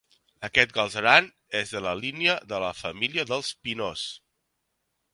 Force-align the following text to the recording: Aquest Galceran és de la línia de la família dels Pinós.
Aquest 0.47 0.71
Galceran 0.77 1.27
és 1.59 1.75
de 1.77 1.83
la 1.87 1.93
línia 2.01 2.39
de 2.55 2.65
la 2.65 2.73
família 2.81 3.29
dels 3.35 3.55
Pinós. 3.69 4.11